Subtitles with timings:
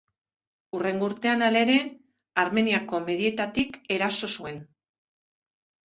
[0.77, 1.75] Hurrengo urtean, halere,
[2.47, 4.63] Armeniako medietatik eraso zuen.